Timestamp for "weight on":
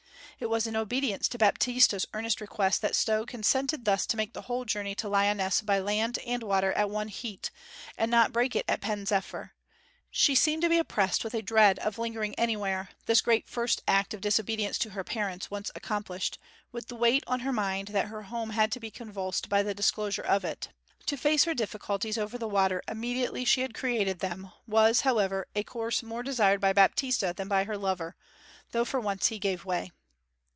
16.95-17.41